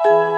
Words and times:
Labrīt 0.00 0.32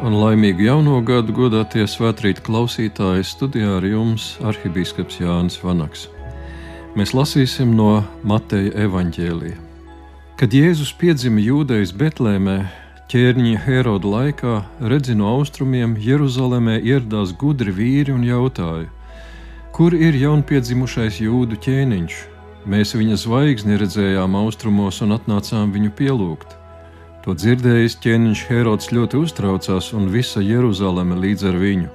un 0.00 0.16
laimīgu 0.16 0.64
jauno 0.64 1.02
gadu 1.04 1.36
godātie 1.36 1.84
svētkrīt 1.84 2.40
klausītāji 2.40 3.28
studijā 3.28 3.76
ar 3.76 3.84
jums 3.84 4.38
arhibīskaps 4.40 5.20
Jānis 5.20 5.60
Vanaks. 5.60 6.08
Mēs 6.94 7.10
lasīsim 7.10 7.72
no 7.74 8.04
Mateja 8.22 8.70
evaņģēlija. 8.84 9.56
Kad 10.38 10.52
Jēzus 10.54 10.92
piedzima 10.94 11.42
Jūdejas 11.42 11.90
Betlēmē, 11.98 12.54
ķērņa 13.10 13.62
Heroda 13.64 14.12
laikā, 14.12 14.52
redzi 14.92 15.16
no 15.18 15.32
austrumiem 15.32 15.96
Jeruzalemē 15.98 16.76
ieradās 16.78 17.32
gudri 17.40 17.74
vīri 17.74 18.14
un 18.14 18.22
jautāja, 18.22 18.86
kur 19.74 19.96
ir 19.98 20.14
jaunpiedzimušais 20.20 21.18
jūdu 21.24 21.58
ķēniņš? 21.66 22.20
Mēs 22.70 22.94
viņa 22.94 23.18
zvaigzni 23.24 23.80
redzējām 23.82 24.38
austrumos 24.38 25.02
un 25.02 25.18
atnācām 25.18 25.74
viņu 25.74 25.90
pielūgt. 25.98 26.54
To 27.26 27.34
dzirdējis 27.34 27.98
ķēniņš 28.06 28.46
Herods 28.52 28.94
ļoti 28.94 29.18
uztraucās, 29.18 29.90
un 29.98 30.06
visa 30.14 30.46
Jeruzaleme 30.46 31.18
līdz 31.26 31.50
ar 31.50 31.58
viņu. 31.58 31.90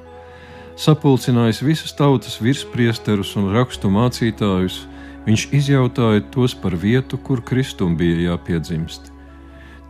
Sapulcinājis 0.80 1.60
visas 1.66 1.92
tautas 1.92 2.38
virspriesterus 2.40 3.34
un 3.40 3.50
rakstu 3.52 3.92
mācītājus, 3.92 4.86
viņš 5.26 5.46
izjautāja 5.60 6.24
tos 6.32 6.56
par 6.56 6.78
vietu, 6.80 7.20
kur 7.20 7.44
Kristum 7.44 7.98
bija 8.00 8.30
jāpiedzimst. 8.30 9.12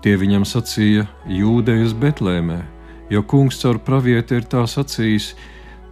Tie 0.01 0.15
viņam 0.17 0.47
sacīja 0.49 1.05
Jūdejas 1.29 1.93
Betlēmē, 1.93 2.59
jo 3.13 3.21
kungs 3.21 3.61
caur 3.61 3.77
pravieti 3.85 4.39
ir 4.39 4.49
tā 4.49 4.65
sacījis: 4.65 5.35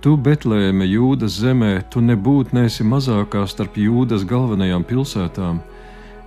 Tu, 0.01 0.17
Betlēme, 0.17 0.87
Jūdas 0.89 1.37
zemē, 1.43 1.73
tu 1.91 2.01
nebūtu 2.01 2.57
nesi 2.57 2.83
mazākā 2.83 3.45
starp 3.45 3.77
Jūdas 3.77 4.25
galvenajām 4.25 4.87
pilsētām 4.87 5.61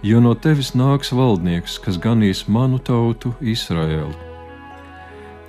jo 0.03 0.21
no 0.25 0.33
tevis 0.35 0.73
nāks 0.77 1.13
valdnieks, 1.13 1.79
kas 1.85 2.01
ganīs 2.01 2.47
manu 2.49 2.81
tautu 2.81 3.35
Izraēlu. 3.41 4.30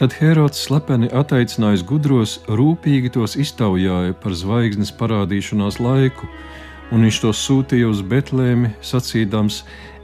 Tad 0.02 0.16
Herods 0.18 0.58
slepeni 0.58 1.12
attaicinājis 1.14 1.84
gudros, 1.86 2.32
rūpīgi 2.50 3.12
tos 3.14 3.36
iztaujāja 3.38 4.16
par 4.18 4.34
zvaigznes 4.34 4.90
parādīšanās 4.98 5.76
laiku, 5.78 6.26
un 6.90 7.06
viņš 7.06 7.20
tos 7.22 7.42
sūtīja 7.46 7.92
uz 7.92 8.02
Betlēmi, 8.10 8.72
sacīdams: 8.82 9.60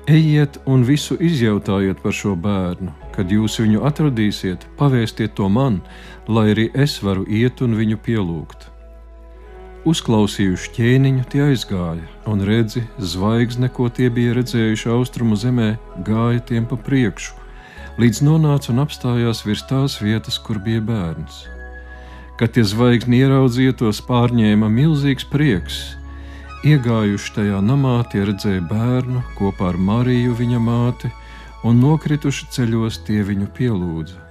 Ejiet 0.05 0.59
un 0.69 0.83
visu 0.85 1.17
izjautājiet 1.17 2.03
par 2.03 2.13
šo 2.13 2.35
bērnu. 2.37 2.93
Kad 3.15 3.33
jūs 3.33 3.57
viņu 3.57 3.81
atradīsiet, 3.89 4.67
pavēstiet 4.77 5.33
to 5.33 5.49
man, 5.49 5.81
lai 6.29 6.51
arī 6.51 6.67
es 6.77 6.99
varu 7.01 7.25
iet 7.25 7.65
un 7.65 7.73
viņu 7.81 7.97
pielūgt. 8.05 8.69
Uzklausījuši 9.89 10.75
ķēniņu, 10.77 11.25
tie 11.33 11.41
aizgāja, 11.47 12.05
un 12.29 12.45
redzi, 12.45 12.85
zvaigzne, 13.01 13.73
ko 13.73 13.89
tie 13.89 14.13
bija 14.13 14.37
redzējuši 14.37 14.93
austrumu 14.93 15.41
zemē, 15.41 15.73
gāja 16.05 16.45
tiem 16.53 16.69
pa 16.69 16.77
priekšu, 16.77 17.46
līdz 17.97 18.21
nonāca 18.25 18.71
un 18.73 18.83
apstājās 18.83 19.43
virs 19.45 19.63
tās 19.69 19.97
vietas, 20.01 20.37
kur 20.37 20.59
bija 20.61 20.81
bērns. 20.85 21.45
Kad 22.37 22.53
tie 22.53 22.65
zvaigzni 22.67 23.23
ieraudzīja, 23.23 23.73
tos 23.79 24.01
pārņēma 24.05 24.69
milzīgs 24.69 25.25
prieks. 25.31 25.79
Iegājuši 26.67 27.33
tajā 27.33 27.61
namā, 27.65 27.99
tie 28.11 28.25
redzēja 28.29 28.61
bērnu 28.69 29.23
kopā 29.37 29.71
ar 29.71 29.81
Mariju, 29.81 30.37
viņa 30.37 30.61
māti, 30.61 31.11
un 31.65 31.81
nokrituši 31.81 32.49
ceļos 32.53 33.01
tie 33.09 33.23
viņu 33.25 33.49
pielūdza. 33.57 34.23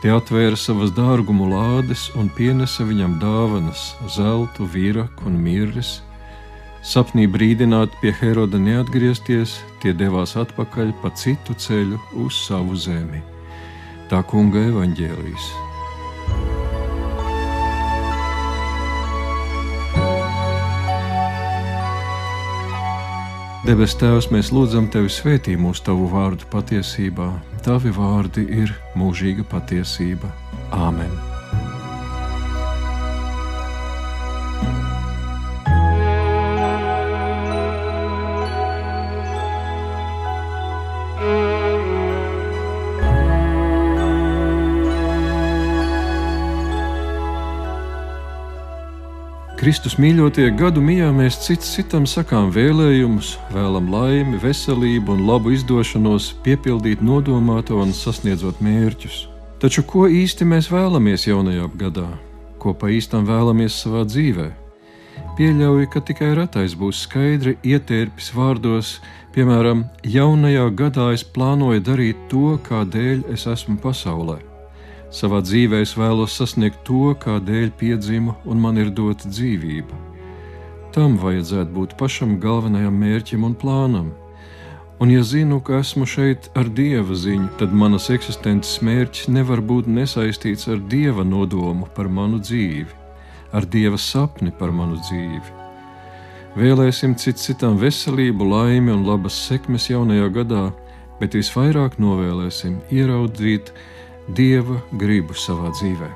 Tie 0.00 0.10
atvēra 0.14 0.56
savas 0.56 0.94
dārgumu 0.96 1.50
lādes 1.50 2.06
un 2.16 2.30
pienesa 2.32 2.86
viņam 2.88 3.18
dāvanas, 3.20 3.90
zeltu, 4.08 4.64
vīraku 4.64 5.28
un 5.28 5.36
mirres. 5.44 5.98
Sapnī 6.80 7.26
brīdināti 7.28 7.98
pie 8.00 8.10
Heroda 8.16 8.56
neatgriezties, 8.56 9.58
tie 9.82 9.92
devās 9.92 10.32
atpakaļ 10.40 10.94
pa 11.02 11.12
citu 11.12 11.52
ceļu 11.52 12.00
uz 12.24 12.38
savu 12.46 12.76
zemi. 12.76 13.20
Tā 14.08 14.22
kunga 14.24 14.64
evaņģēlīs. 14.70 15.50
Debes 23.68 23.92
Tēvs, 24.00 24.30
mēs 24.32 24.48
lūdzam 24.56 24.88
Tevi 24.90 25.12
svētī 25.12 25.52
mūsu 25.60 25.84
Tavu 25.92 26.08
vārdu 26.10 26.48
patiesībā. 26.50 27.28
Tavi 27.62 27.92
vārdi 27.92 28.48
ir 28.64 28.72
mūžīga 28.96 29.44
patiesība. 29.52 30.32
Āmen! 30.72 31.29
Kristus 49.70 50.00
mīļotie 50.02 50.48
gadu 50.58 50.80
mijā 50.82 51.12
mēs 51.14 51.36
cits 51.44 51.68
citam 51.76 52.02
sakām 52.02 52.48
vēlējumus, 52.50 53.28
vēlam 53.54 53.86
laimi, 53.92 54.40
veselību 54.42 55.14
un 55.14 55.22
labu 55.28 55.52
izdošanos, 55.54 56.32
piepildīt 56.42 57.04
nodomāto 57.06 57.78
un 57.78 57.92
sasniedzot 57.94 58.58
mērķus. 58.66 59.20
Taču 59.62 59.86
ko 59.86 60.08
īsti 60.10 60.48
mēs 60.50 60.72
vēlamies 60.74 61.28
jaunajā 61.28 61.70
gadā? 61.84 62.08
Ko 62.58 62.74
pa 62.74 62.90
īstam 62.90 63.30
vēlamies 63.30 63.78
savā 63.84 64.02
dzīvē? 64.10 64.50
Pieļauju, 65.38 65.86
ka 65.94 66.02
tikai 66.10 66.34
ratais 66.40 66.74
būs 66.74 67.06
skaidri 67.06 67.54
ietērpis 67.62 68.34
vārdos, 68.34 68.96
piemēram, 69.38 69.86
jaunajā 70.02 70.66
gadā 70.82 71.12
es 71.14 71.22
plānoju 71.22 71.86
darīt 71.92 72.30
to, 72.34 72.56
kādēļ 72.66 73.28
es 73.38 73.46
esmu 73.46 73.78
pasaulē. 73.86 74.49
Savā 75.10 75.40
dzīvē 75.42 75.80
es 75.82 75.96
vēlos 75.98 76.36
sasniegt 76.38 76.84
to, 76.86 77.10
kādēļ 77.18 77.72
piedzimu 77.80 78.36
un 78.46 78.60
man 78.62 78.78
ir 78.78 78.92
dota 78.94 79.26
dzīvība. 79.26 79.96
Tam 80.94 81.16
vajadzētu 81.18 81.74
būt 81.74 81.96
pašam 81.98 82.36
galvenajam 82.42 82.94
mērķim 82.94 83.46
un 83.46 83.56
plānam. 83.58 84.12
Un, 85.02 85.10
ja 85.10 85.24
zinu, 85.26 85.58
ka 85.66 85.80
esmu 85.80 86.06
šeit 86.06 86.46
ar 86.54 86.70
dieva 86.76 87.16
ziņu, 87.16 87.48
tad 87.58 87.74
manas 87.74 88.06
eksistences 88.12 88.82
mērķis 88.86 89.30
nevar 89.34 89.62
būt 89.64 89.90
nesaistīts 89.90 90.68
ar 90.70 90.82
dieva 90.92 91.24
nodomu 91.26 91.88
par 91.96 92.06
manu 92.06 92.38
dzīvi, 92.38 92.90
ar 93.56 93.66
dieva 93.66 93.98
sapni 93.98 94.52
par 94.54 94.70
manu 94.70 95.00
dzīvi. 95.00 95.56
Vēlēsim 96.58 97.16
cits 97.18 97.48
citam 97.48 97.78
veselību, 97.78 98.46
laimi 98.46 98.92
un 98.94 99.06
labas 99.06 99.38
sekmes 99.48 99.88
jaunajā 99.90 100.28
gadā, 100.34 100.66
bet 101.18 101.34
visvairāk 101.38 101.98
novēlēsim 102.02 102.78
ieraudzīt 102.94 103.72
dieva 104.36 104.80
gribu 104.92 105.34
savā 105.34 105.70
dzīvē. 105.74 106.10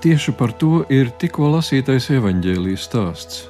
Tieši 0.00 0.32
par 0.38 0.52
to 0.56 0.84
ir 0.88 1.10
tikko 1.20 1.50
lasītais 1.52 2.06
evaņģēlijas 2.14 2.84
stāsts. 2.88 3.40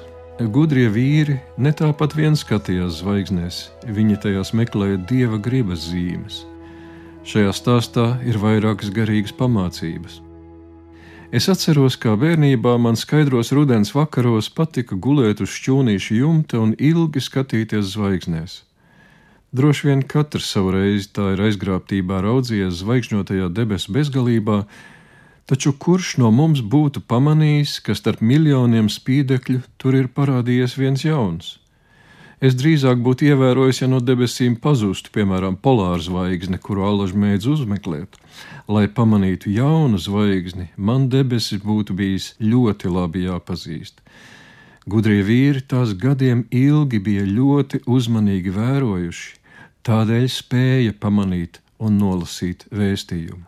Gudrie 0.51 0.87
vīri 0.89 1.37
ne 1.61 1.71
tāpat 1.71 2.15
vien 2.17 2.33
skatījās 2.35 2.97
zvaigznēs, 2.99 3.59
viņi 3.85 4.17
tajās 4.23 4.51
meklēja 4.57 4.97
dieva 5.11 5.37
gribas 5.37 5.85
zīmes. 5.91 6.41
Šajā 7.23 7.53
stāstā 7.53 8.05
ir 8.25 8.39
vairākas 8.41 8.89
garīgas 8.91 9.35
pamācības. 9.37 10.17
Es 11.31 11.47
atceros, 11.47 11.95
kā 11.95 12.17
bērnībā 12.19 12.73
man 12.81 12.97
skaidros 12.99 13.53
rudens 13.55 13.93
vakaros 13.95 14.49
patika 14.51 14.97
gulēt 14.99 15.39
uz 15.45 15.53
šķūnīša 15.53 16.17
jumta 16.17 16.59
un 16.59 16.73
ilgi 16.75 17.23
skatīties 17.23 17.93
zvaigznēs. 17.93 18.57
Droši 19.51 19.87
vien 19.87 20.01
katrs 20.07 20.45
savu 20.53 20.69
reizi 20.71 21.09
tā 21.11 21.33
ir 21.33 21.41
aizgrābtībā 21.43 22.21
raudzījies 22.23 22.77
zvaigžņotajā 22.85 23.49
debesu 23.51 23.91
bezgalībā, 23.91 24.61
taču 25.51 25.73
kurš 25.75 26.13
no 26.21 26.29
mums 26.31 26.61
būtu 26.63 27.01
pamanījis, 27.03 27.81
ka 27.83 27.91
starp 27.99 28.21
miljoniem 28.23 28.87
spīdekļu 28.87 29.59
tur 29.75 29.97
ir 29.99 30.07
parādījies 30.15 30.77
viens 30.79 31.03
jauns? 31.03 31.57
Es 32.41 32.55
drīzāk 32.57 33.03
būtu 33.03 33.27
ievērojis, 33.27 33.81
ja 33.83 33.89
no 33.91 33.99
debesīm 33.99 34.55
pazustu, 34.55 35.11
piemēram, 35.13 35.59
polāra 35.59 35.99
zvaigzne, 36.01 36.55
kuru 36.57 36.87
alaži 36.87 37.19
mēdz 37.19 37.49
uzmeklēt. 37.51 38.15
Lai 38.71 38.87
pamanītu 38.87 39.51
jaunu 39.51 39.99
zvaigzni, 39.99 40.69
man 40.77 41.09
debesis 41.11 41.59
būtu 41.59 41.93
bijis 41.99 42.31
ļoti 42.39 42.95
labi 42.95 43.27
jāpazīst. 43.27 43.99
Gudrie 44.87 45.19
vīri 45.27 45.61
tās 45.61 45.91
gadiem 45.93 46.47
ilgi 46.49 47.03
bija 47.03 47.27
ļoti 47.27 47.83
uzmanīgi 47.85 48.55
vērojuši, 48.55 49.40
tādēļ 49.87 50.27
spēja 50.29 50.93
pamanīt 50.99 51.61
un 51.81 51.97
nolasīt 52.01 52.67
vēstījumu. 52.75 53.47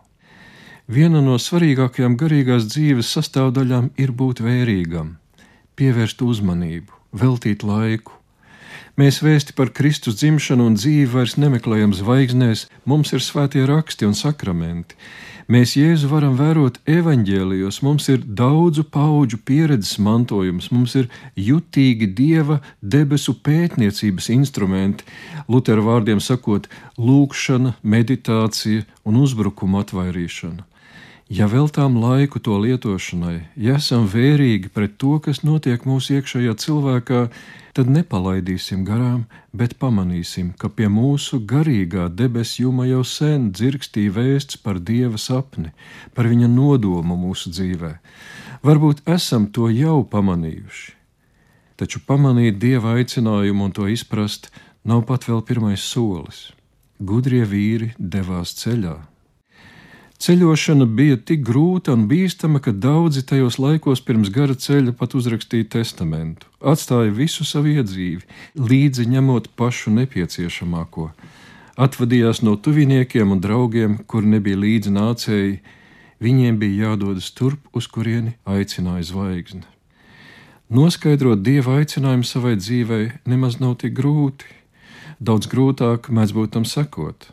Viena 0.94 1.22
no 1.24 1.38
svarīgākajām 1.40 2.18
garīgās 2.20 2.66
dzīves 2.68 3.12
sastāvdaļām 3.16 3.92
ir 3.96 4.12
būt 4.12 4.42
vērīgam, 4.44 5.14
pievērst 5.78 6.20
uzmanību, 6.20 6.92
veltīt 7.16 7.64
laiku. 7.64 8.18
Mēs 8.94 9.16
vēsti 9.26 9.56
par 9.58 9.72
Kristus 9.74 10.20
dzimšanu 10.20 10.68
un 10.70 10.76
dzīvi 10.78 11.08
vairs 11.10 11.32
nemeklējam 11.34 11.90
zvaigznēs, 11.98 12.68
mums 12.86 13.10
ir 13.10 13.24
svētie 13.26 13.64
raksti 13.66 14.06
un 14.06 14.12
sakramenti. 14.14 14.94
Mēs 15.50 15.72
Jēzu 15.74 16.06
varam 16.12 16.36
vērot 16.38 16.78
evaņģēlijos, 16.88 17.80
mums 17.82 18.06
ir 18.08 18.22
daudzu 18.22 18.84
pauģu 18.94 19.40
pieredzes 19.44 19.98
mantojums, 19.98 20.70
mums 20.70 20.94
ir 20.96 21.10
jutīgi 21.34 22.06
dieva 22.16 22.60
debesu 22.80 23.34
pētniecības 23.34 24.30
instrumenti, 24.32 25.04
Lutera 25.50 25.82
vārdiem 25.82 26.22
sakot, 26.22 26.70
lūkšana, 26.96 27.74
meditācija 27.82 28.86
un 29.04 29.18
uzbrukuma 29.26 29.82
atvairīšana. 29.82 30.64
Ja 31.32 31.46
veltām 31.48 31.94
laiku 31.96 32.36
to 32.36 32.58
lietošanai, 32.60 33.46
ja 33.56 33.78
esam 33.80 34.04
vērīgi 34.12 34.68
pret 34.68 34.98
to, 35.00 35.16
kas 35.24 35.38
notiek 35.40 35.86
mūsu 35.88 36.18
iekšējā 36.18 36.52
cilvēkā, 36.60 37.20
tad 37.72 37.88
nepalaidīsim 37.88 38.82
garām, 38.84 39.22
bet 39.56 39.72
pamanīsim, 39.80 40.50
ka 40.60 40.68
pie 40.68 40.90
mūsu 40.92 41.40
garīgā 41.40 42.10
debesu 42.12 42.66
juma 42.66 42.84
jau 42.84 43.00
sen 43.08 43.46
dzirkstīja 43.56 44.12
vēsts 44.18 44.60
par 44.60 44.76
dieva 44.76 45.16
sapni, 45.16 45.72
par 46.12 46.28
viņa 46.28 46.50
nodomu 46.52 47.16
mūsu 47.16 47.54
dzīvē. 47.56 47.94
Varbūt 48.60 49.00
esam 49.08 49.48
to 49.48 49.72
jau 49.72 50.02
pamanījuši. 50.04 50.92
Taču 51.80 52.04
pamanīt 52.04 52.60
dieva 52.60 52.98
aicinājumu 53.00 53.70
un 53.70 53.72
to 53.72 53.88
izprast 53.88 54.52
nav 54.84 55.06
pat 55.08 55.24
vēl 55.24 55.40
pirmais 55.40 55.88
solis. 55.88 56.50
Gudrie 57.00 57.46
vīri 57.48 57.94
devās 57.96 58.52
ceļā 58.60 59.13
Ceļošana 60.22 60.86
bija 60.86 61.16
tik 61.18 61.42
grūta 61.44 61.92
un 61.96 62.06
bīstama, 62.08 62.60
ka 62.62 62.72
daudzi 62.72 63.24
tajos 63.26 63.58
laikos 63.58 64.00
pirms 64.06 64.30
gara 64.32 64.54
ceļa 64.54 64.94
pat 64.98 65.16
uzrakstīja 65.18 65.66
testamentu, 65.74 66.46
atstāja 66.62 67.10
visu 67.12 67.44
savu 67.44 67.72
iedzīvi, 67.74 68.22
līdzi 68.54 69.08
ņemot 69.10 69.50
pašu 69.58 69.92
nepieciešamāko. 69.98 71.10
Atvadījās 71.74 72.44
no 72.46 72.54
tuviniekiem 72.54 73.34
un 73.34 73.42
draugiem, 73.42 73.98
kur 74.06 74.22
nebija 74.22 74.60
līdzi 74.62 74.94
nācēji, 74.94 75.60
viņiem 76.22 76.62
bija 76.62 76.90
jādodas 76.90 77.32
turp, 77.34 77.66
uz 77.74 77.90
kurieni 77.90 78.36
aicināja 78.46 79.10
zvaigzne. 79.10 79.66
Noskaidrot 80.70 81.42
dieva 81.44 81.80
aicinājumu 81.82 82.24
savai 82.24 82.54
dzīvei 82.56 83.10
nemaz 83.28 83.58
nav 83.60 83.76
tik 83.82 83.92
grūti. 83.98 84.46
Daudz 85.20 85.50
grūtāk 85.50 86.08
mēdz 86.08 86.32
būt 86.34 86.54
tam 86.54 86.64
sekot. 86.64 87.28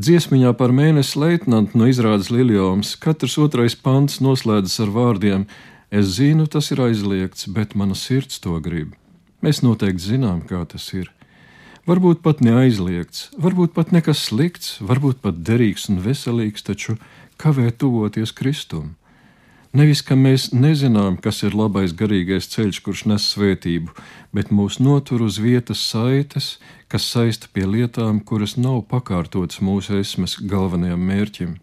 Dziesmiņā 0.00 0.52
par 0.58 0.74
mēnesi 0.74 1.18
leitnantu 1.20 1.78
no 1.78 1.86
izrādes 1.90 2.30
Liljoms 2.34 2.96
katrs 2.98 3.38
otrais 3.38 3.76
pants 3.78 4.20
noslēdzas 4.24 4.80
ar 4.84 4.90
vārdiem: 4.94 5.46
Es 5.90 6.16
zinu, 6.16 6.48
tas 6.50 6.72
ir 6.74 6.82
aizliegts, 6.82 7.46
bet 7.46 7.76
mana 7.78 7.94
sirds 7.94 8.40
to 8.42 8.58
grib. 8.58 8.96
Mēs 9.44 9.62
noteikti 9.62 10.14
zinām, 10.14 10.40
kā 10.48 10.64
tas 10.66 10.88
ir. 10.96 11.12
Varbūt 11.84 12.22
pat 12.24 12.40
neaizliegts, 12.40 13.28
varbūt 13.36 13.74
pat 13.76 13.92
nekas 13.92 14.22
slikts, 14.30 14.78
varbūt 14.80 15.20
pat 15.20 15.42
derīgs 15.44 15.90
un 15.92 16.00
veselīgs, 16.00 16.64
taču 16.64 16.96
kavē 17.36 17.68
tuvoties 17.76 18.32
Kristum. 18.32 18.94
Nevis, 19.74 20.04
ka 20.06 20.14
mēs 20.14 20.52
nezinām, 20.54 21.16
kas 21.18 21.40
ir 21.42 21.54
labais 21.58 21.90
garīgais 21.98 22.46
ceļš, 22.52 22.78
kurš 22.86 23.00
nes 23.10 23.24
svētību, 23.32 23.90
bet 24.30 24.52
mūs 24.54 24.76
notur 24.78 25.24
uz 25.26 25.40
vietas 25.42 25.80
saites, 25.82 26.60
kas 26.86 27.08
saista 27.10 27.50
pie 27.50 27.64
lietām, 27.66 28.20
kuras 28.22 28.54
nav 28.54 28.84
pakārtotas 28.86 29.58
mūsu 29.58 29.98
esmas 29.98 30.36
galvenajam 30.38 31.02
mērķim. 31.08 31.56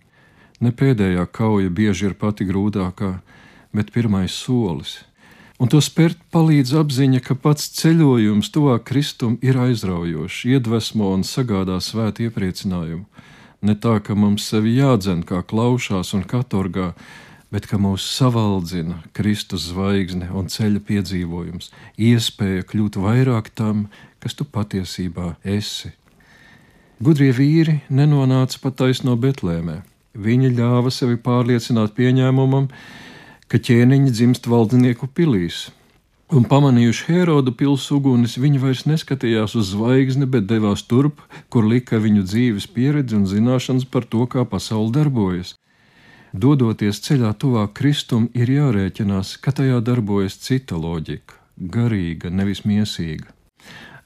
Ne 0.59 0.73
pēdējā 0.75 1.23
kauja 1.31 1.71
bieži 1.71 2.09
ir 2.09 2.17
pati 2.19 2.49
grūtākā, 2.51 3.13
bet 3.71 3.95
pirmais 3.95 4.35
solis. 4.35 4.97
Un 5.61 5.71
to 5.71 5.79
spērt 5.79 6.19
palīdz 6.35 6.75
apziņa, 6.83 7.23
ka 7.23 7.39
pats 7.39 7.71
ceļojums 7.79 8.51
tuvāk 8.51 8.89
Kristum 8.91 9.39
ir 9.39 9.55
aizraujošs, 9.55 10.43
iedvesmo 10.51 11.13
un 11.15 11.23
sagādā 11.23 11.79
svētu 11.79 12.27
iepriecinājumu. 12.27 13.05
Ne 13.63 13.79
tā, 13.79 13.99
ka 14.03 14.19
mums 14.19 14.51
sevi 14.51 14.75
jādzen 14.81 15.21
kā 15.23 15.45
klaušās 15.47 16.11
un 16.17 16.27
katorgā, 16.27 16.91
bet 17.51 17.67
ka 17.67 17.77
mūs 17.81 18.05
savaldzina 18.15 19.01
Kristus 19.17 19.67
zvaigzne 19.69 20.31
un 20.31 20.47
ceļa 20.51 20.81
piedzīvojums, 20.87 21.71
iespēja 21.99 22.67
kļūt 22.71 22.99
vairāk 23.03 23.51
tam, 23.55 23.89
kas 24.23 24.37
tu 24.39 24.47
patiesībā 24.47 25.35
esi. 25.43 25.91
Gudrie 27.01 27.31
vīri 27.33 27.79
nenonāca 27.89 28.59
pat 28.61 28.77
taisno 28.83 29.17
Betlēmē. 29.17 29.81
Viņi 30.11 30.51
ļāva 30.57 30.91
sevi 30.93 31.17
pārliecināt 31.17 31.95
pieņēmumam, 31.97 32.67
ka 33.51 33.59
ķēniņi 33.59 34.11
dzimst 34.11 34.47
valdnieku 34.47 35.07
pilīs, 35.15 35.69
un 36.31 36.45
pamanījuši 36.47 37.07
Herodu 37.07 37.53
pilsētu 37.57 37.97
ugunis, 37.97 38.37
viņi 38.39 38.61
vairs 38.63 38.83
neskatījās 38.87 39.55
uz 39.59 39.71
zvaigzni, 39.73 40.27
bet 40.27 40.47
devās 40.51 40.83
turp, 40.87 41.23
kur 41.51 41.67
lika 41.67 41.99
viņu 41.99 42.23
dzīves 42.27 42.69
pieredze 42.75 43.17
un 43.17 43.25
zināšanas 43.27 43.87
par 43.91 44.07
to, 44.07 44.27
kā 44.31 44.45
pasaule 44.47 44.93
darbojas. 44.95 45.55
Dodoties 46.31 47.01
ceļā 47.03 47.33
tuvāk 47.35 47.73
Kristum, 47.75 48.29
ir 48.31 48.47
jārēķinās, 48.47 49.35
ka 49.43 49.51
tajā 49.51 49.81
darbojas 49.83 50.37
cita 50.39 50.77
loģika, 50.79 51.35
garīga, 51.59 52.31
nevis 52.31 52.63
miesīga. 52.63 53.27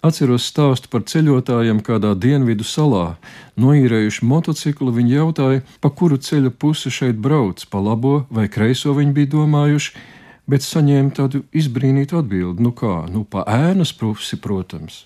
Atceros 0.06 0.48
stāstu 0.50 0.89
par 0.89 1.06
ceļotājiem 1.06 1.80
kādā 1.86 2.16
dienvidu 2.18 2.66
salā. 2.66 3.16
Noīrējuši 3.62 4.25
motociklu, 4.25 4.92
viņi 4.94 5.16
jautāja, 5.19 5.63
pa 5.81 5.89
kuru 5.89 6.18
ceļa 6.18 6.50
pusi 6.50 6.89
šeit 6.94 7.22
brauc, 7.22 7.62
pa 7.69 7.81
labo 7.81 8.25
vai 8.30 8.50
kreiso 8.50 8.94
viņi 8.98 9.13
bija 9.13 9.31
domājuši, 9.38 9.94
bet 10.50 10.66
saņēma 10.66 11.13
tādu 11.18 11.45
izbrīnītu 11.54 12.22
atbildi: 12.22 12.62
nu 12.62 12.74
kā, 12.74 13.04
nu 13.10 13.22
pa 13.25 13.45
ēnas 13.50 13.94
pusi, 13.98 14.38
protams. 14.42 15.06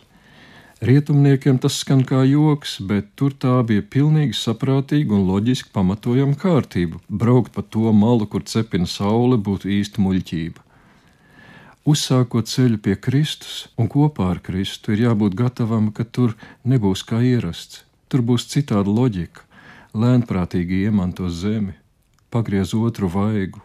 Rietumniekiem 0.80 1.58
tas 1.60 1.76
skan 1.82 2.06
kā 2.08 2.22
joks, 2.24 2.78
bet 2.88 3.10
tur 3.20 3.34
tā 3.36 3.58
bija 3.68 3.84
pilnīgi 3.84 4.38
saprātīga 4.40 5.12
un 5.18 5.26
loģiski 5.28 5.74
pamatojama 5.76 6.40
kārtība. 6.40 7.02
Braukt 7.12 7.52
pa 7.52 7.66
to 7.68 7.92
malu, 7.92 8.24
kur 8.24 8.46
cepina 8.48 8.88
saule, 8.88 9.36
būtu 9.36 9.68
īsta 9.76 10.00
muļķība. 10.00 10.64
Uzsākot 11.84 12.48
ceļu 12.48 12.80
pie 12.80 12.96
Kristus 12.96 13.68
un 13.76 13.92
kopā 13.92 14.30
ar 14.32 14.40
Kristu, 14.40 14.96
ir 14.96 15.04
jābūt 15.10 15.36
gatavam, 15.36 15.92
ka 15.92 16.08
tur 16.08 16.38
nebūs 16.64 17.04
kā 17.04 17.20
ierasts. 17.28 17.84
Tur 18.08 18.24
būs 18.24 18.48
citāda 18.48 18.88
loģika, 18.88 19.44
lēnprātīgi 19.92 20.86
iemanto 20.88 21.28
zemi, 21.28 21.76
pagriez 22.32 22.72
otru 22.72 23.12
vaigu. 23.12 23.60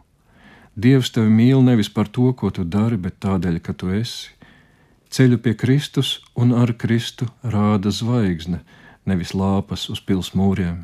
Dievs 0.74 1.14
tevi 1.14 1.30
mīl 1.30 1.62
nevis 1.62 1.86
par 1.94 2.10
to, 2.10 2.32
ko 2.34 2.50
tu 2.50 2.66
dari, 2.66 2.98
bet 2.98 3.22
tādēļ, 3.22 3.62
ka 3.62 3.72
tu 3.78 3.94
esi 3.94 4.34
Ceļu 5.14 5.36
pie 5.38 5.52
Kristus 5.54 6.16
un 6.34 6.50
ar 6.58 6.72
Kristu 6.74 7.28
rāda 7.46 7.92
zvaigzne, 7.94 8.64
nevis 9.06 9.30
lāpas 9.30 9.84
uz 9.92 10.00
pils 10.02 10.32
mūriem. 10.34 10.80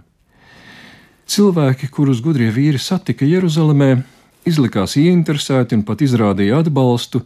Cilvēki, 1.31 1.89
kurus 1.91 2.21
gudrie 2.23 2.47
vīri 2.55 2.79
satika 2.79 3.27
Jeruzalemē, 3.27 4.05
izlikās 4.47 4.95
ieinteresēti 5.01 5.75
un 5.75 5.83
pat 5.89 6.05
izrādīja 6.07 6.61
atbalstu, 6.63 7.25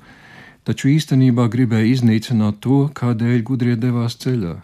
taču 0.64 0.94
īstenībā 0.94 1.44
gribēja 1.52 1.90
iznīcināt 1.90 2.62
to, 2.64 2.86
kādēļ 2.96 3.42
gudrie 3.50 3.76
devās 3.80 4.16
ceļā. 4.24 4.54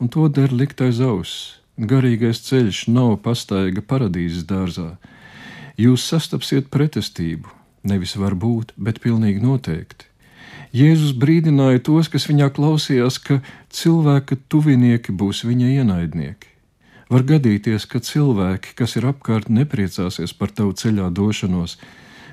Un 0.00 0.08
to 0.08 0.30
der 0.32 0.52
likt 0.52 0.80
aiz 0.80 1.00
auss. 1.04 1.58
Garīgais 1.76 2.40
ceļš 2.46 2.86
nav 2.92 3.18
pastaiga 3.26 3.84
paradīzes 3.84 4.46
dārzā. 4.48 4.94
Jūs 5.76 6.08
sastapsiet 6.08 6.72
pretestību, 6.72 7.52
nevis 7.84 8.16
varbūt, 8.16 8.72
bet 8.80 9.00
pilnīgi 9.04 9.44
noteikti. 9.44 10.11
Jēzus 10.72 11.12
brīdināja 11.12 11.82
tos, 11.84 12.08
kas 12.08 12.24
viņā 12.30 12.48
klausījās, 12.56 13.18
ka 13.20 13.42
cilvēka 13.76 14.38
tuvinieki 14.48 15.12
būs 15.12 15.42
viņa 15.44 15.68
ienaidnieki. 15.82 16.48
Var 17.12 17.24
gadīties, 17.28 17.84
ka 17.84 18.00
cilvēki, 18.00 18.72
kas 18.78 18.96
ir 18.96 19.04
apkārt, 19.10 19.50
nepriecāsies 19.52 20.32
par 20.32 20.48
tavu 20.56 20.72
ceļā 20.72 21.10
došanos, 21.12 21.76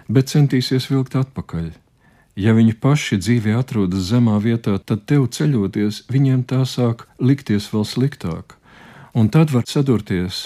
bet 0.07 0.31
centīsies 0.31 0.87
vilkt 0.87 1.17
atpakaļ. 1.19 1.73
Ja 2.39 2.53
viņi 2.55 2.77
paši 2.79 3.19
dzīvē 3.19 3.57
atrodas 3.59 4.07
zemā 4.07 4.37
vietā, 4.39 4.77
tad 4.79 5.03
tev 5.11 5.25
ceļoties, 5.35 6.05
viņiem 6.07 6.45
tā 6.47 6.61
sāk 6.63 7.09
likties 7.19 7.67
vēl 7.73 7.83
sliktāk. 7.83 8.55
Un 9.11 9.27
tad 9.27 9.51
var 9.51 9.67
sadurties 9.67 10.45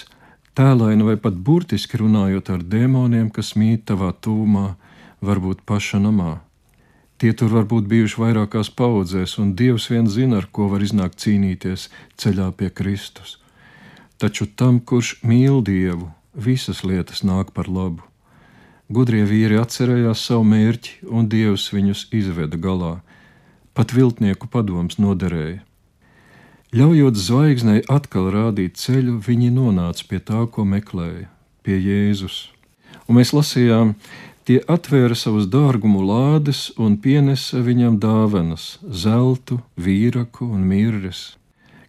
tēlaini 0.58 1.06
vai 1.06 1.16
pat 1.22 1.38
burtiski 1.38 2.02
runājot 2.02 2.50
ar 2.56 2.66
dēmoniem, 2.74 3.30
kas 3.30 3.54
mīt 3.54 3.86
tavā 3.92 4.10
tūmā, 4.18 4.72
varbūt 5.22 5.62
paša 5.70 6.02
namā. 6.02 6.40
Tie 7.24 7.32
tur 7.32 7.54
var 7.56 7.64
būt 7.72 7.86
bijuši 7.88 8.20
vairākās 8.20 8.68
paudzēs, 8.76 9.38
un 9.40 9.54
Dievs 9.56 9.86
vien 9.88 10.10
zina, 10.12 10.42
ar 10.42 10.48
ko 10.52 10.66
var 10.68 10.82
iznākt 10.84 11.22
cīnīties 11.24 11.86
ceļā 12.20 12.50
pie 12.60 12.68
Kristus. 12.68 13.38
Taču 14.20 14.44
tam, 14.60 14.82
kurš 14.84 15.14
mīl 15.24 15.62
Dievu, 15.64 16.10
visas 16.36 16.82
lietas 16.84 17.24
nāk 17.24 17.54
par 17.56 17.70
labu. 17.72 18.04
Gudrie 18.92 19.24
vīri 19.24 19.56
atcerējās 19.56 20.20
savu 20.28 20.44
mērķi, 20.52 20.98
un 21.08 21.30
Dievs 21.32 21.70
viņus 21.72 22.02
izveda 22.12 22.60
galā. 22.60 22.98
Pat 23.72 23.96
viltnieku 23.96 24.52
padoms 24.52 25.00
noderēja. 25.00 25.62
Ļaujot 26.76 27.24
zvaigznei 27.24 27.86
atkal 27.88 28.34
rādīt 28.36 28.76
ceļu, 28.84 29.22
viņi 29.24 29.48
nonāca 29.56 30.12
pie 30.12 30.20
tā, 30.20 30.44
ko 30.52 30.68
meklēja, 30.68 31.32
pie 31.64 31.80
Jēzus. 31.80 32.50
Un 33.08 33.22
mēs 33.22 33.32
lasījām, 33.32 33.96
Tie 34.44 34.58
atvēra 34.68 35.16
savus 35.16 35.46
dārgumu 35.48 36.02
lādes 36.04 36.66
un 36.76 36.98
pienesa 37.00 37.62
viņam 37.64 37.96
dāvanas- 38.04 38.78
zeltu, 39.04 39.62
vīraku 39.80 40.50
un 40.52 40.68
mirres. 40.68 41.38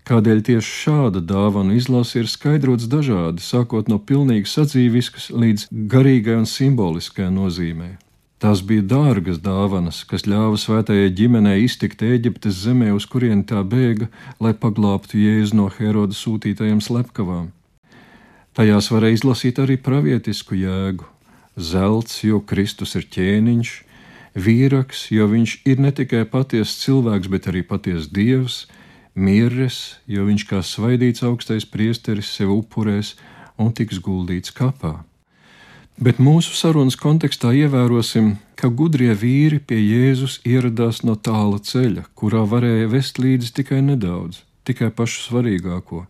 Kādēļ 0.06 0.42
tieši 0.46 0.72
šāda 0.84 1.20
dāvana 1.24 1.74
izlase 1.74 2.20
ir 2.20 2.28
skaidrots 2.30 2.86
dažādi, 2.86 3.40
sākot 3.40 3.88
no 3.88 3.98
pilnīgi 3.98 4.46
sadzīviskas 4.46 5.30
līdz 5.32 5.66
garīgai 5.88 6.36
un 6.38 6.46
simboliskai 6.46 7.26
nozīmē. 7.32 7.96
Tās 8.38 8.60
bija 8.60 8.82
dārgas 8.82 9.38
dāvanas, 9.40 10.04
kas 10.04 10.26
ļāva 10.28 10.58
svētajai 10.60 11.10
ģimenei 11.10 11.64
iztikt 11.64 12.02
Eģiptes 12.02 12.54
zemē, 12.66 12.92
uz 12.94 13.06
kurien 13.06 13.42
tā 13.42 13.64
bēga, 13.64 14.10
lai 14.38 14.52
paglābtu 14.52 15.16
Jēzu 15.16 15.54
no 15.54 15.70
Heroda 15.78 16.12
sūtītajām 16.12 16.84
slepkavām. 16.84 17.48
Tajās 18.54 18.92
varēja 18.92 19.18
izlasīt 19.18 19.58
arī 19.58 19.78
pravietisku 19.80 20.54
jēgu, 20.60 21.08
zelts, 21.56 22.22
jo 22.24 22.40
Kristus 22.40 22.94
ir 22.98 23.06
ķēniņš, 23.10 23.72
vīraks, 24.34 25.08
jo 25.14 25.28
viņš 25.30 25.58
ir 25.68 25.80
ne 25.82 25.92
tikai 25.94 26.24
patiesa 26.26 26.74
cilvēks, 26.82 27.30
bet 27.30 27.48
arī 27.50 27.62
patiesa 27.66 28.10
dievs, 28.10 28.64
mirres, 29.14 29.98
jo 30.10 30.26
viņš 30.26 30.46
kā 30.50 30.62
svaidīts 30.62 31.22
augstais 31.22 31.66
priesteris 31.66 32.32
sev 32.34 32.50
upurēs 32.54 33.14
un 33.58 33.70
tiks 33.72 34.02
guldīts 34.02 34.54
kapā. 34.54 35.04
Bet 35.94 36.18
mūsu 36.18 36.56
sarunas 36.58 36.96
kontekstā 36.98 37.52
ievērosim, 37.54 38.34
ka 38.58 38.66
gudrie 38.66 39.12
vīri 39.14 39.60
pie 39.62 39.78
Jēzus 39.78 40.40
ieradās 40.42 41.04
no 41.06 41.14
tāla 41.14 41.60
ceļa, 41.62 42.08
kurā 42.18 42.42
varēja 42.50 42.90
vest 42.90 43.20
līdzi 43.22 43.52
tikai 43.60 43.78
nedaudz, 43.86 44.42
tikai 44.66 44.90
pašu 44.90 45.28
svarīgāko 45.28 46.02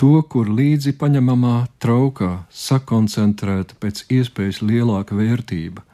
to, 0.00 0.22
kur 0.32 0.48
līdzi 0.48 0.94
paņemamā 0.96 1.56
traukā 1.82 2.30
sakoncentrēta 2.56 3.76
pēc 3.82 4.06
iespējas 4.08 4.62
lielāka 4.64 5.18
vērtība. 5.18 5.84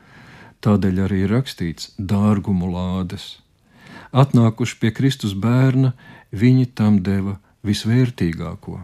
Tādēļ 0.62 1.00
arī 1.08 1.24
rakstīts 1.30 1.90
dārgumu 1.98 2.70
lādes. 2.70 3.40
Atnākuši 4.14 4.78
pie 4.82 4.92
Kristus 4.94 5.34
bērna, 5.34 5.90
viņi 6.30 6.68
tam 6.78 7.00
deva 7.02 7.36
visvērtīgāko. 7.66 8.78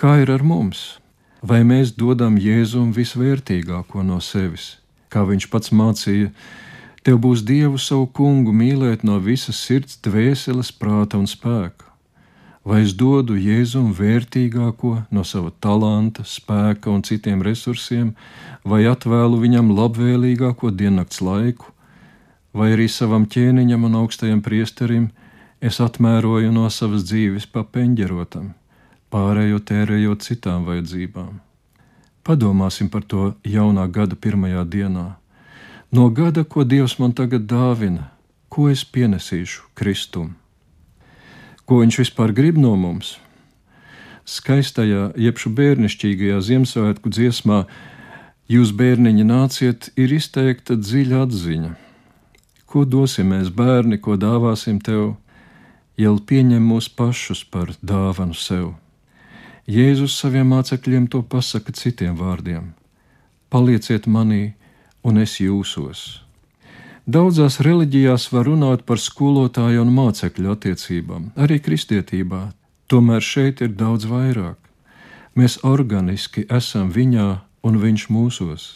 Kā 0.00 0.16
ir 0.24 0.32
ar 0.32 0.44
mums? 0.46 0.96
Vai 1.44 1.60
mēs 1.68 1.92
dodam 1.98 2.40
Jēzum 2.40 2.94
visvērtīgāko 2.96 4.06
no 4.08 4.22
sevis? 4.24 4.78
Kā 5.12 5.26
viņš 5.28 5.50
pats 5.52 5.72
mācīja, 5.76 6.32
tev 7.04 7.20
būs 7.20 7.44
Dievu 7.44 7.76
savu 7.76 8.08
kungu 8.08 8.56
mīlēt 8.56 9.04
no 9.04 9.20
visas 9.20 9.60
sirds, 9.60 10.00
dvēseles, 10.00 10.72
prāta 10.80 11.20
un 11.20 11.28
spēka 11.28 11.91
vai 12.64 12.82
es 12.86 12.94
dodu 12.94 13.34
Jēzum 13.38 13.90
vērtīgāko 13.96 14.94
no 15.10 15.24
sava 15.26 15.50
talanta, 15.60 16.24
spēka 16.26 16.90
un 16.92 17.02
citiem 17.06 17.42
resursiem, 17.42 18.12
vai 18.64 18.84
atvēlu 18.86 19.40
viņam 19.42 19.72
labvēlīgāko 19.74 20.70
diennakts 20.70 21.22
laiku, 21.24 21.72
vai 22.54 22.72
arī 22.76 22.88
savam 22.88 23.26
ķēniņam 23.26 23.88
un 23.88 23.98
augstajam 24.02 24.42
priesterim 24.44 25.10
es 25.60 25.80
atmēroju 25.82 26.52
no 26.54 26.68
savas 26.70 27.06
dzīves 27.08 27.48
pa 27.50 27.64
peņģerotam, 27.64 28.52
pārējo 29.10 29.62
tērējot 29.70 30.28
citām 30.28 30.66
vajadzībām. 30.68 31.40
Padomāsim 32.22 32.86
par 32.90 33.02
to 33.02 33.32
jaunā 33.42 33.88
gada 33.90 34.14
pirmajā 34.14 34.62
dienā. 34.70 35.08
No 35.92 36.06
gada, 36.14 36.44
ko 36.44 36.62
Dievs 36.62 36.94
man 37.02 37.12
tagad 37.12 37.48
dāvina, 37.50 38.12
ko 38.48 38.70
es 38.70 38.84
pienesīšu 38.86 39.74
Kristum 39.74 40.36
ko 41.72 41.78
viņš 41.80 41.96
vispār 42.02 42.34
grib 42.36 42.58
no 42.60 42.74
mums. 42.76 43.14
Skaistajā, 44.28 45.14
jebšu 45.16 45.54
bērnišķīgajā 45.56 46.40
Ziemassvētku 46.44 47.08
dziesmā 47.08 47.62
Jūs, 48.52 48.74
bērniņi, 48.76 49.24
nāciet, 49.24 49.88
ir 49.96 50.12
izteikta 50.12 50.76
dziļa 50.76 51.22
atziņa. 51.24 51.70
Ko 52.68 52.82
dosim 52.84 53.32
mēs, 53.32 53.48
bērni, 53.56 53.96
ko 54.04 54.18
dāvāsim 54.20 54.82
tev, 54.84 55.14
jau 55.96 56.12
pieņem 56.28 56.66
mūs 56.74 56.90
pašus 56.92 57.40
par 57.48 57.72
dāvanu 57.80 58.36
sev. 58.36 58.74
Jēzus 59.64 60.18
saviem 60.20 60.52
mācekļiem 60.52 61.06
to 61.08 61.22
pasaka 61.24 61.72
citiem 61.72 62.18
vārdiem: 62.20 62.74
Palieciet 63.48 64.04
manī, 64.04 64.52
un 65.00 65.24
es 65.24 65.38
jūsos. 65.40 66.20
Daudzās 67.02 67.56
reliģijās 67.58 68.28
var 68.30 68.46
runāt 68.46 68.84
par 68.86 69.00
skolotāju 69.02 69.80
un 69.82 69.88
mācekļu 69.90 70.52
attiecībām, 70.52 71.32
arī 71.34 71.56
kristietībā. 71.58 72.52
Tomēr 72.86 73.24
šeit 73.26 73.58
ir 73.58 73.72
daudz 73.74 74.06
vairāk. 74.06 74.54
Mēs 75.34 75.58
organiski 75.66 76.44
esam 76.46 76.92
viņā 76.94 77.40
un 77.66 77.78
viņš 77.82 78.04
mūsos. 78.06 78.66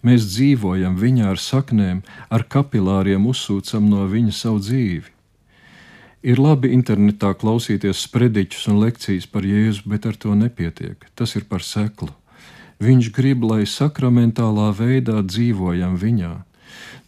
Mēs 0.00 0.24
dzīvojam 0.30 0.96
viņā 0.96 1.28
ar 1.34 1.36
saknēm, 1.36 2.00
ar 2.32 2.46
kapilāriem 2.48 3.26
uzsūcam 3.28 3.84
no 3.90 4.08
viņa 4.08 4.32
savu 4.32 4.64
dzīvi. 4.64 5.12
Ir 6.24 6.40
labi 6.40 6.72
internetā 6.72 7.34
klausīties 7.36 8.00
sprediķus 8.08 8.64
un 8.72 8.80
lekcijas 8.80 9.28
par 9.28 9.44
Jēzu, 9.44 9.84
bet 9.84 10.08
ar 10.08 10.16
to 10.16 10.32
nepietiek. 10.32 11.04
Tas 11.12 11.36
ir 11.36 11.44
par 11.44 11.60
seklu. 11.60 12.08
Viņš 12.80 13.12
grib, 13.12 13.44
lai 13.44 13.68
sakramentālā 13.68 14.72
veidā 14.72 15.20
dzīvojam 15.20 16.00
viņā 16.00 16.34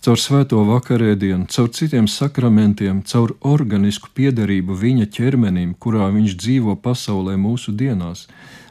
caur 0.05 0.21
svēto 0.21 0.63
vakarēdienu, 0.69 1.49
caur 1.51 1.69
citiem 1.75 2.07
sakramentiem, 2.11 3.03
caur 3.07 3.35
organisku 3.41 4.11
piederību 4.15 4.77
viņa 4.79 5.09
ķermenim, 5.17 5.75
kurā 5.75 6.09
viņš 6.15 6.37
dzīvo 6.43 6.77
pasaulē 6.85 7.37
mūsu 7.41 7.75
dienās. 7.77 8.27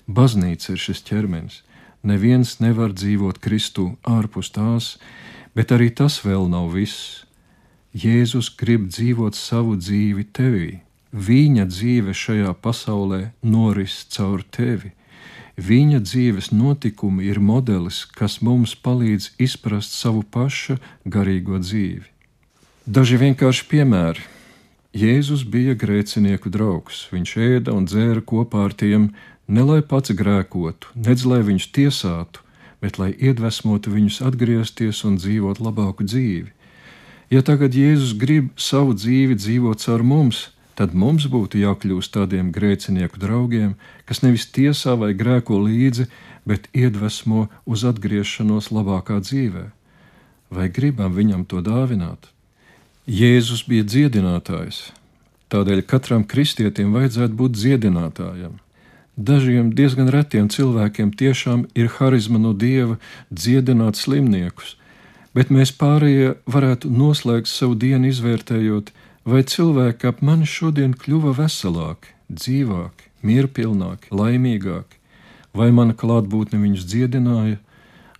Baznīca 0.07 0.73
ir 0.73 0.81
šis 0.81 1.03
ķermenis. 1.07 1.61
Neviens 2.05 2.59
nevar 2.61 2.93
dzīvot 2.93 3.39
Kristu 3.41 3.95
ārpus 4.05 4.51
tās, 4.53 4.95
bet 5.57 5.71
arī 5.73 5.89
tas 5.89 6.19
vēl 6.25 6.45
nav 6.51 6.69
viss. 6.75 7.23
Jēzus 7.95 8.51
grib 8.59 8.89
dzīvot 8.91 9.35
savu 9.35 9.77
dzīvi 9.79 10.27
tevī. 10.35 10.69
Viņa 11.15 11.65
dzīve 11.71 12.13
šajā 12.13 12.51
pasaulē 12.61 13.31
noris 13.41 14.03
caur 14.11 14.43
tevi 14.51 14.91
Viņa 15.55 16.01
dzīves 16.03 16.49
notikumi 16.51 17.29
ir 17.31 17.39
modelis, 17.39 18.03
kas 18.03 18.41
mums 18.43 18.75
palīdz 18.75 19.29
izprast 19.39 19.95
savu 19.95 20.23
paša 20.27 20.75
garīgo 21.07 21.61
dzīvi. 21.63 22.03
Daži 22.85 23.15
vienkārši 23.21 23.63
piemēri. 23.71 24.25
Jēzus 24.95 25.45
bija 25.47 25.73
grēcinieku 25.79 26.51
draugs. 26.51 27.05
Viņš 27.11 27.31
ēda 27.39 27.71
un 27.75 27.87
dzēra 27.87 28.21
kopā 28.21 28.65
ar 28.67 28.75
tiem, 28.75 29.09
ne 29.47 29.63
lai 29.63 29.79
pats 29.81 30.11
grēkotu, 30.11 30.91
nedz 30.95 31.23
lai 31.25 31.39
viņus 31.43 31.71
tiesātu, 31.71 32.43
bet 32.83 32.99
lai 32.99 33.13
iedvesmotu 33.15 33.95
viņus 33.95 34.21
atgriezties 34.27 35.03
un 35.07 35.15
dzīvot 35.19 35.63
labāku 35.63 36.03
dzīvi. 36.03 36.51
Ja 37.31 37.41
tagad 37.41 37.73
Jēzus 37.73 38.13
grib 38.19 38.51
savu 38.59 38.93
dzīvi 38.93 39.39
dzīvot 39.39 39.81
caur 39.81 40.03
mums, 40.03 40.49
tad 40.75 40.93
mums 40.93 41.27
būtu 41.31 41.59
jākļūst 41.61 42.13
tādiem 42.15 42.51
grēcinieku 42.55 43.19
draugiem, 43.19 43.75
kas 44.05 44.21
nevis 44.23 44.47
tiesā 44.51 44.95
vai 44.99 45.13
grēko 45.15 45.59
līdzi, 45.63 46.07
bet 46.45 46.67
iedvesmo 46.75 47.47
uz 47.65 47.85
atgriešanos 47.87 48.71
labākā 48.75 49.21
dzīvē. 49.23 49.69
Vai 50.51 50.67
gribam 50.69 51.15
viņam 51.15 51.47
to 51.49 51.63
dāvināt? 51.65 52.29
Jēzus 53.05 53.65
bija 53.69 53.85
dziedinātājs, 53.85 54.91
tādēļ 55.53 55.81
katram 55.89 56.23
kristietim 56.25 56.93
vajadzētu 56.95 57.37
būt 57.37 57.57
dziedinātājam. 57.57 58.59
Dažiem 59.15 59.69
diezgan 59.71 60.09
retiem 60.11 60.49
cilvēkiem 60.51 61.13
tiešām 61.15 61.67
ir 61.77 61.87
harizma 61.97 62.41
no 62.41 62.51
dieva 62.51 62.97
dziedināt 63.31 63.95
slimniekus, 63.95 64.75
bet 65.37 65.53
mēs 65.53 65.71
pārējie 65.71 66.33
varētu 66.51 66.91
noslēgt 66.91 67.47
savu 67.47 67.77
dienu 67.79 68.11
izvērtējot, 68.11 68.91
Vai 69.25 69.39
cilvēki 69.41 70.05
ap 70.05 70.19
mani 70.21 70.45
šodien 70.45 70.91
kļuva 70.93 71.31
veselāki, 71.33 72.11
dzīvāki, 72.29 73.07
mierpilnāki, 73.25 74.11
laimīgāki, 74.13 74.99
vai 75.57 75.71
mana 75.73 75.95
klātbūtne 75.97 76.59
viņus 76.61 76.85
dziedināja, 76.85 77.57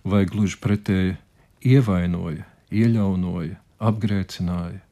vai 0.02 0.24
gluži 0.26 0.58
pretēji 0.64 1.12
ievainoja, 1.62 2.42
ieļaunoja, 2.74 3.54
apgrēcināja? 3.78 4.82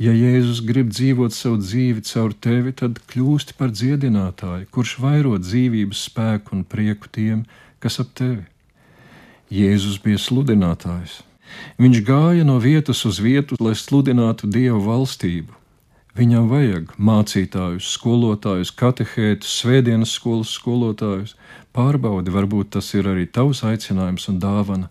Ja 0.00 0.16
Jēzus 0.16 0.62
grib 0.64 0.88
dzīvot 0.96 1.36
savu 1.36 1.60
dzīvi 1.60 2.06
caur 2.08 2.32
tevi, 2.32 2.72
tad 2.72 3.02
kļūsti 3.12 3.60
par 3.60 3.76
dziedinātāju, 3.76 4.70
kurš 4.72 4.96
vairo 5.04 5.36
dzīvības 5.36 6.08
spēku 6.08 6.56
un 6.56 6.64
prieku 6.64 7.12
tiem, 7.12 7.44
kas 7.84 8.00
ap 8.00 8.16
tevi. 8.16 8.44
Jēzus 9.52 10.00
bija 10.00 10.16
sludinātājs, 10.16 11.20
Viņš 11.80 12.02
gāja 12.06 12.46
no 12.48 12.58
vietas 12.62 13.04
uz 13.08 13.20
vietu, 13.22 13.58
lai 13.60 13.74
sludinātu 13.76 14.48
Dievu 14.50 14.80
valstību. 14.86 15.52
Viņam 16.16 16.46
vajag 16.48 16.94
mācītājus, 16.96 17.90
skolotājus, 17.92 18.70
katehētus, 18.72 19.52
svētdienas 19.60 20.14
skolas 20.16 20.54
skolotājus. 20.56 21.34
Pārbaudi, 21.76 22.32
varbūt 22.32 22.70
tas 22.78 22.88
ir 22.96 23.10
arī 23.10 23.26
tavs 23.28 23.60
aicinājums 23.68 24.30
un 24.32 24.38
dāvana, 24.40 24.88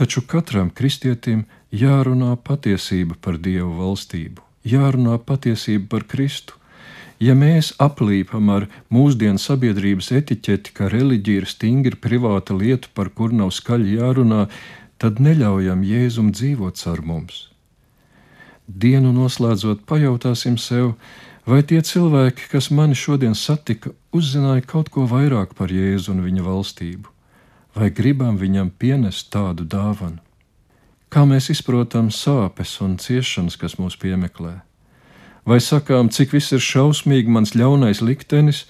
taču 0.00 0.22
katram 0.24 0.70
kristietim 0.72 1.44
jārunā 1.68 2.38
patiesība 2.40 3.18
par 3.20 3.36
Dievu 3.36 3.74
valstību, 3.82 4.40
jārunā 4.64 5.18
patiesība 5.28 5.90
par 5.92 6.08
Kristu. 6.08 6.56
Ja 7.20 7.32
mēs 7.36 7.74
aplīpam 7.80 8.48
ar 8.52 8.66
mūsdienu 8.92 9.40
sabiedrības 9.40 10.10
etiķeti, 10.18 10.72
ka 10.76 10.88
reliģija 10.92 11.42
ir 11.42 11.46
stingri 11.48 11.96
privāta 11.96 12.56
lieta, 12.56 12.88
par 12.92 13.12
kur 13.12 13.32
nav 13.32 13.52
skaļi 13.56 13.96
jārunā, 14.00 14.46
tad 14.98 15.20
neļaujam 15.20 15.84
Jēzum 15.84 16.32
dzīvot 16.32 16.82
ar 16.90 17.02
mums. 17.04 17.46
Dienu 18.66 19.12
noslēdzot, 19.14 19.84
pajautāsim 19.86 20.56
sev, 20.58 20.94
vai 21.46 21.62
tie 21.62 21.78
cilvēki, 21.84 22.48
kas 22.50 22.70
mani 22.74 22.96
šodien 22.98 23.36
satika, 23.38 23.92
uzzināja 24.10 24.64
kaut 24.66 24.90
ko 24.90 25.06
vairāk 25.06 25.54
par 25.54 25.70
Jēzu 25.70 26.16
un 26.16 26.24
viņa 26.24 26.46
valstību, 26.46 27.12
vai 27.78 27.90
gribam 27.94 28.40
viņam 28.40 28.72
pienest 28.78 29.30
tādu 29.30 29.68
dāvanu? 29.68 30.18
Kā 31.06 31.22
mēs 31.22 31.52
izprotam 31.52 32.10
sāpes 32.10 32.74
un 32.82 32.96
ciešanas, 32.98 33.54
kas 33.60 33.76
mūs 33.78 33.94
piemeklē? 34.00 34.56
Vai 35.46 35.60
sakām, 35.62 36.10
cik 36.10 36.34
viss 36.34 36.50
ir 36.56 36.58
šausmīgi, 36.58 37.30
mans 37.30 37.54
ļaunais 37.54 38.02
liktenis, 38.02 38.64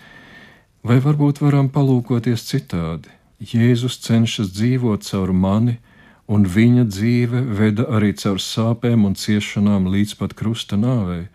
vai 0.84 0.98
varbūt 1.00 1.40
varam 1.40 1.70
palūkoties 1.72 2.44
citādi? 2.50 3.08
Jēzus 3.40 3.96
cenšas 4.04 4.52
dzīvot 4.52 5.08
caur 5.08 5.32
mani, 5.32 5.78
un 6.26 6.46
viņa 6.46 6.84
dzīve 6.90 7.42
veda 7.58 7.86
arī 7.98 8.12
caur 8.18 8.40
sāpēm 8.42 9.06
un 9.06 9.14
ciešanām 9.14 9.86
līdz 9.92 10.16
pat 10.20 10.34
krusta 10.38 10.78
nāvei. 10.80 11.26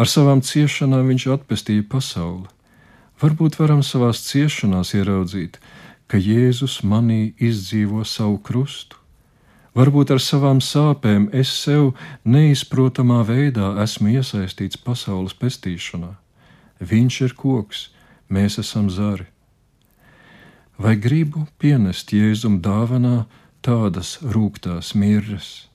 Ar 0.00 0.08
savām 0.08 0.40
ciešanām 0.40 1.10
viņš 1.12 1.28
atpestīja 1.36 1.84
pasauli. 1.88 2.48
Varbūt 3.22 3.60
varam 3.60 3.84
savās 3.86 4.24
ciešanās 4.26 4.94
ieraudzīt, 4.98 5.60
ka 6.08 6.18
Jēzus 6.18 6.80
manī 6.82 7.34
izdzīvo 7.38 8.02
savu 8.08 8.40
krustu. 8.42 8.98
Varbūt 9.76 10.10
ar 10.12 10.20
savām 10.20 10.58
sāpēm 10.60 11.30
es 11.32 11.48
sev 11.48 11.92
neizprotamā 12.28 13.22
veidā 13.24 13.70
esmu 13.84 14.18
iesaistīts 14.18 14.76
pasaules 14.76 15.32
pestīšanā. 15.38 16.10
Viņš 16.82 17.20
ir 17.24 17.36
koks, 17.38 17.86
mēs 18.28 18.58
esam 18.60 18.90
zari. 18.92 19.28
Vai 20.76 20.96
gribu 20.96 21.46
pienest 21.62 22.12
Jēzum 22.12 22.58
dāvanā, 22.64 23.24
tādas 23.62 24.16
rūktās 24.22 24.92
mirras. 24.98 25.68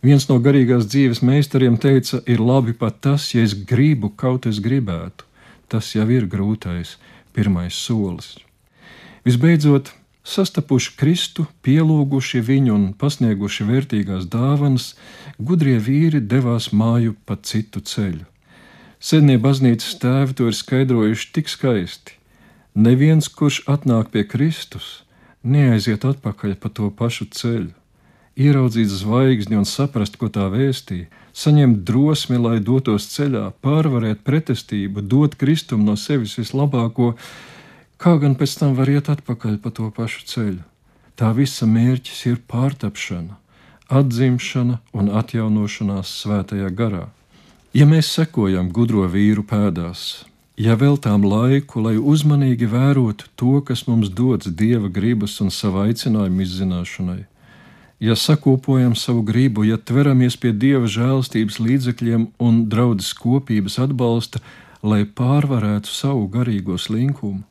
Viens 0.00 0.26
no 0.30 0.38
garīgās 0.40 0.86
dzīves 0.88 1.20
meistariem 1.20 1.76
teica, 1.76 2.22
ir 2.24 2.40
labi 2.40 2.72
pat 2.72 3.02
tas, 3.04 3.28
ja 3.34 3.44
es 3.44 3.52
gribu, 3.54 4.08
kaut 4.08 4.46
es 4.48 4.60
gribētu. 4.64 5.26
Tas 5.68 5.92
jau 5.94 6.06
ir 6.10 6.24
grūtais, 6.26 6.96
pirmais 7.36 7.76
solis. 7.76 8.38
Visbeidzot, 9.28 9.92
sastapuši 10.24 10.94
Kristu, 10.96 11.44
pielūguši 11.62 12.40
viņu 12.46 12.72
un 12.74 12.86
pasnieguši 12.96 13.66
vērtīgās 13.68 14.24
dāvanas, 14.32 14.94
gudrie 15.38 15.76
vīri 15.76 16.22
devās 16.24 16.70
māju 16.72 17.14
pa 17.28 17.36
citu 17.36 17.84
ceļu. 17.84 18.24
Senie 19.00 19.36
baznīcas 19.40 20.00
tēvi 20.00 20.36
to 20.36 20.48
ir 20.48 20.56
skaidrojuši 20.56 21.30
tik 21.36 21.48
skaisti. 21.48 22.16
Neviens, 22.74 23.28
kurš 23.28 23.62
atnāk 23.68 24.12
pie 24.12 24.24
Kristus, 24.28 25.02
neaiziet 25.42 26.04
atpakaļ 26.04 26.56
pa 26.60 26.70
to 26.72 26.90
pašu 26.90 27.26
ceļu, 27.34 27.72
ieraudzīt 28.40 28.90
zvaigzni 28.92 29.58
un 29.58 29.66
saprast, 29.68 30.16
ko 30.20 30.28
tā 30.32 30.48
vēstīja, 30.52 31.08
saņemt 31.36 31.82
drosmi, 31.86 32.38
lai 32.40 32.58
dotos 32.64 33.08
ceļā, 33.14 33.50
pārvarēt 33.64 34.24
pretestību, 34.26 35.02
dot 35.02 35.36
Kristum 35.40 35.84
no 35.86 35.96
sevis 35.96 36.36
vislabāko, 36.38 37.14
kā 38.00 38.16
gan 38.22 38.36
pēc 38.38 38.56
tam 38.60 38.74
var 38.78 38.90
iet 38.92 39.10
atpakaļ 39.12 39.60
pa 39.62 39.72
to 39.74 39.90
pašu 39.94 40.26
ceļu. 40.32 40.64
Tā 41.20 41.34
visa 41.36 41.68
mērķis 41.68 42.24
ir 42.30 42.40
pārtapšana, 42.48 43.36
atzimšana 43.92 44.78
un 44.96 45.10
atjaunošanās 45.20 46.14
svētajā 46.22 46.70
garā. 46.72 47.08
Ja 47.76 47.86
mēs 47.86 48.08
sekojam 48.10 48.70
gudro 48.74 49.04
vīru 49.06 49.44
pēdās, 49.46 50.24
ja 50.60 50.76
veltām 50.76 51.24
laiku, 51.24 51.80
lai 51.80 51.96
uzmanīgi 51.96 52.68
vērotu 52.68 53.28
to, 53.40 53.58
kas 53.64 53.86
mums 53.88 54.10
dots 54.12 54.50
dieva 54.60 54.90
gribas 54.92 55.38
un 55.40 55.52
sava 55.54 55.86
aicinājuma 55.88 56.44
izzināšanai, 56.44 57.20
ja 58.00 58.16
sakopojam 58.16 58.96
savu 58.96 59.22
gribu, 59.30 59.64
ja 59.64 59.78
tveramies 59.78 60.36
pie 60.40 60.52
dieva 60.52 60.90
žēlstības 60.90 61.60
līdzekļiem 61.64 62.26
un 62.46 62.64
draudzes 62.72 63.14
kopības 63.16 63.78
atbalsta, 63.86 64.42
lai 64.82 65.04
pārvarētu 65.04 65.88
savu 65.88 66.26
garīgo 66.32 66.76
slinkumu, 66.76 67.44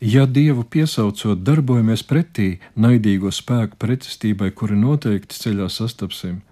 ja 0.00 0.26
dievu 0.26 0.64
piesaucot, 0.64 1.40
darbojamies 1.40 2.04
pretī 2.04 2.58
naidīgo 2.76 3.32
spēku 3.32 3.80
pretestībai, 3.80 4.50
kuri 4.52 4.76
noteikti 4.76 5.40
ceļā 5.40 5.70
sastapsim 5.72 6.42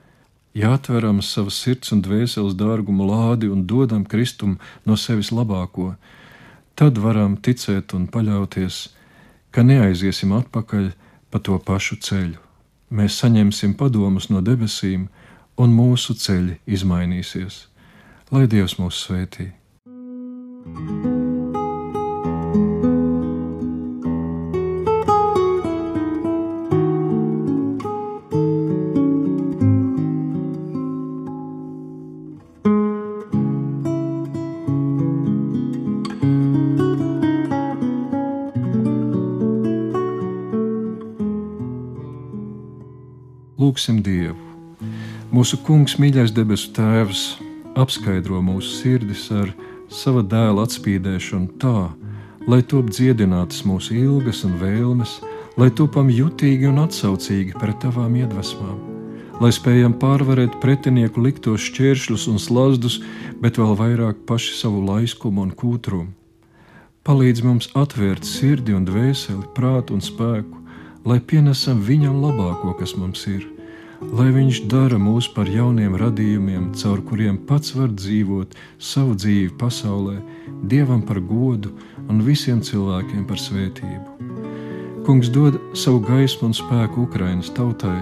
ja 0.54 0.72
atveram 0.76 1.22
savas 1.22 1.58
sirds 1.62 1.92
un 1.94 2.02
dvēseles 2.04 2.56
dārgumu 2.58 3.06
lādi 3.08 3.50
un 3.52 3.64
dodam 3.66 4.04
Kristum 4.04 4.58
no 4.84 4.96
sevis 4.96 5.32
labāko, 5.32 5.94
tad 6.74 6.98
varam 6.98 7.36
ticēt 7.36 7.94
un 7.96 8.06
paļauties, 8.12 8.84
ka 9.52 9.64
neaiziesim 9.64 10.32
atpakaļ 10.36 10.92
pa 11.30 11.40
to 11.40 11.58
pašu 11.58 11.98
ceļu. 12.04 12.40
Mēs 12.92 13.16
saņemsim 13.22 13.74
padomus 13.80 14.28
no 14.28 14.44
debesīm, 14.44 15.08
un 15.56 15.72
mūsu 15.76 16.16
ceļi 16.16 16.58
izmainīsies. 16.66 17.66
Lai 18.32 18.46
Dievs 18.48 18.78
mūs 18.80 19.04
svētī! 19.06 19.52
thank 20.64 21.06
you 21.06 21.31
Lūksim 43.72 44.02
Dievu! 44.04 44.36
Mūsu 45.32 45.56
Kungs, 45.64 45.94
mīļais 45.96 46.34
debesu 46.36 46.74
Tēvs, 46.76 47.20
apskaidro 47.80 48.42
mūsu 48.44 48.68
sirdis 48.82 49.22
ar 49.32 49.48
sava 49.88 50.20
dēla 50.20 50.66
atspīdēšanu 50.66 51.54
tā, 51.62 51.86
lai 52.52 52.58
top 52.68 52.90
dziedinātas 52.92 53.62
mūsu 53.64 53.96
ilgas 53.96 54.42
un 54.44 54.58
vēlmes, 54.60 55.14
lai 55.56 55.70
topam 55.72 56.10
jutīgi 56.12 56.68
un 56.68 56.82
atsaucīgi 56.82 57.56
pret 57.56 57.78
tavām 57.80 58.18
iedvesmām, 58.20 58.76
lai 59.40 59.54
spējam 59.56 59.96
pārvarēt 60.02 60.58
pretinieku 60.60 61.24
liktos 61.24 61.64
šķēršļus 61.70 62.26
un 62.28 62.42
slazdus, 62.44 62.98
bet 63.40 63.56
vēl 63.56 63.72
vairāk 63.80 64.26
paši 64.28 64.58
savu 64.58 64.84
laiskumu 64.90 65.46
un 65.46 65.54
kūtrumu. 65.56 66.12
Palīdz 67.08 67.40
mums 67.48 67.72
atvērt 67.72 68.28
sirdi 68.28 68.76
un 68.76 68.84
dvēseli, 68.84 69.48
prātu 69.56 69.96
un 69.96 70.04
spēku, 70.04 70.60
lai 71.08 71.22
pienesam 71.24 71.80
viņam 71.80 72.20
labāko, 72.20 72.76
kas 72.76 72.92
mums 73.00 73.24
ir, 73.32 73.48
lai 74.10 74.30
viņš 74.34 74.64
dara 74.72 74.98
mūs 74.98 75.28
par 75.34 75.48
jauniem 75.50 75.94
radījumiem, 76.00 76.72
caur 76.78 77.02
kuriem 77.06 77.38
pats 77.48 77.74
var 77.76 77.92
dzīvot 77.94 78.56
savu 78.82 79.14
dzīvi 79.14 79.52
pasaulē, 79.60 80.18
dievam 80.66 81.02
par 81.06 81.20
godu 81.20 81.72
un 82.08 82.24
visiem 82.26 82.60
cilvēkiem 82.64 83.24
par 83.28 83.38
svētību. 83.38 84.30
Kungs 85.06 85.30
dod 85.34 85.58
savu 85.78 86.02
gaismu 86.06 86.50
un 86.50 86.58
spēku 86.58 87.06
Ukrainas 87.06 87.50
tautai, 87.54 88.00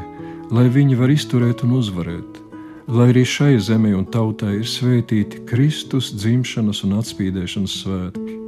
lai 0.51 0.67
viņi 0.73 0.99
var 1.01 1.13
izturēt 1.13 1.65
un 1.65 1.79
uzvarēt, 1.79 2.43
lai 2.89 3.13
arī 3.13 3.25
šai 3.25 3.55
zemē 3.61 3.95
un 4.01 4.09
tautai 4.09 4.59
ir 4.61 4.69
svētīti 4.69 5.47
Kristus 5.49 6.13
dzimšanas 6.17 6.85
un 6.89 6.99
atspīdēšanas 7.01 7.81
svētki 7.85 8.41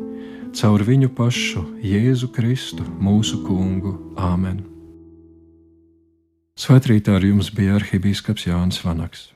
caur 0.56 0.84
viņu 0.84 1.12
pašu, 1.16 1.64
Jēzu 1.84 2.28
Kristu, 2.34 2.84
mūsu 3.00 3.40
kungu. 3.46 3.96
Āmen! 4.16 4.71
Svētrītā 6.60 7.14
ar 7.16 7.24
jums 7.24 7.48
bija 7.56 7.78
arhibīskaps 7.78 8.44
Jānis 8.44 8.82
Vanaks. 8.84 9.30